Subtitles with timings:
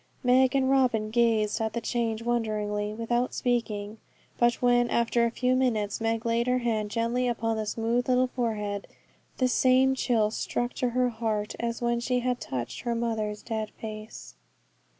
[0.23, 3.99] Meg and Robin gazed at the change wonderingly without speaking;
[4.39, 8.25] but when after a few minutes Meg laid her hand gently upon the smooth little
[8.25, 8.87] forehead,
[9.37, 13.69] the same chill struck to her heart as when she had touched her mother's dead
[13.79, 14.33] face.